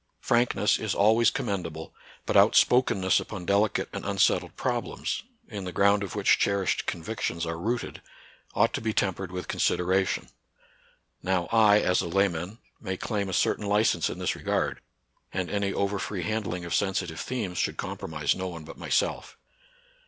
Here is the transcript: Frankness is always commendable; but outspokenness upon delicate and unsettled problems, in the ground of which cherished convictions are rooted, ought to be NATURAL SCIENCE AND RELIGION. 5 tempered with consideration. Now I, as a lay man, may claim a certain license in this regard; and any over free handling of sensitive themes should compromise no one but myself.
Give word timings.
Frankness 0.19 0.79
is 0.79 0.95
always 0.95 1.29
commendable; 1.29 1.93
but 2.25 2.35
outspokenness 2.35 3.19
upon 3.19 3.45
delicate 3.45 3.87
and 3.93 4.03
unsettled 4.03 4.55
problems, 4.55 5.21
in 5.47 5.63
the 5.63 5.71
ground 5.71 6.01
of 6.01 6.15
which 6.15 6.39
cherished 6.39 6.87
convictions 6.87 7.45
are 7.45 7.59
rooted, 7.59 8.01
ought 8.55 8.73
to 8.73 8.81
be 8.81 8.89
NATURAL 8.89 8.95
SCIENCE 8.95 8.99
AND 8.99 9.17
RELIGION. 9.19 9.27
5 9.27 9.27
tempered 9.27 9.31
with 9.31 9.47
consideration. 9.47 10.29
Now 11.21 11.47
I, 11.51 11.81
as 11.81 12.01
a 12.01 12.07
lay 12.07 12.27
man, 12.27 12.57
may 12.79 12.97
claim 12.97 13.29
a 13.29 13.31
certain 13.31 13.67
license 13.67 14.09
in 14.09 14.17
this 14.17 14.33
regard; 14.35 14.81
and 15.31 15.51
any 15.51 15.71
over 15.71 15.99
free 15.99 16.23
handling 16.23 16.65
of 16.65 16.73
sensitive 16.73 17.19
themes 17.19 17.59
should 17.59 17.77
compromise 17.77 18.33
no 18.33 18.47
one 18.47 18.63
but 18.63 18.79
myself. 18.79 19.37